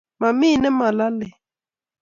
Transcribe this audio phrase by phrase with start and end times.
[0.21, 1.33] mamii nemalelei